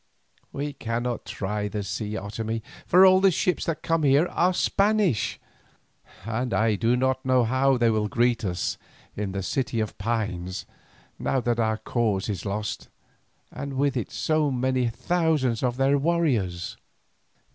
[0.51, 5.39] "We cannot try the sea, Otomie, for all the ships that come here are Spanish,
[6.25, 8.79] and I do not know how they will greet us
[9.15, 10.65] in the City of Pines
[11.19, 12.87] now that our cause is lost,
[13.51, 16.77] and with it so many thousands of their warriors."